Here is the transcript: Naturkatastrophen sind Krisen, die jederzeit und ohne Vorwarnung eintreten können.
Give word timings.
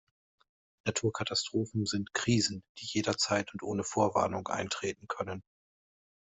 Naturkatastrophen 0.87 1.85
sind 1.85 2.15
Krisen, 2.15 2.63
die 2.79 2.87
jederzeit 2.87 3.53
und 3.53 3.61
ohne 3.61 3.83
Vorwarnung 3.83 4.47
eintreten 4.47 5.07
können. 5.07 5.43